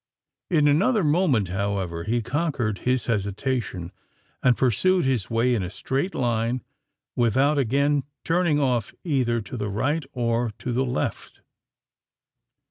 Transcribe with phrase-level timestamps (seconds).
[0.49, 3.91] In another moment, however, he conquered his hesitation,
[4.41, 6.63] and pursued his way in a straight line,
[7.15, 11.41] without again turning off either to the right or to the left.